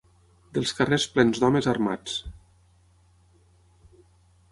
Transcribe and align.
Dels 0.57 0.71
carrers 0.77 1.03
plens 1.17 1.41
d'homes 1.43 1.69
armats 1.73 2.15